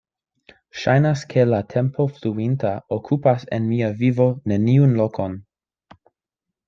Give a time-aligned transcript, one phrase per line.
[0.83, 5.37] Ŝajnas, ke la tempo fluinta okupas en mia vivo neniun lokon.